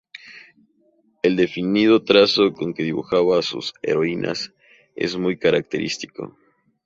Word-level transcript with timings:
El 1.21 1.35
definido 1.35 2.03
trazo 2.03 2.53
con 2.53 2.73
que 2.73 2.81
dibuja 2.81 3.17
a 3.17 3.41
sus 3.43 3.75
heroínas 3.83 4.51
es 4.95 5.15
muy 5.15 5.37
característico. 5.37 6.35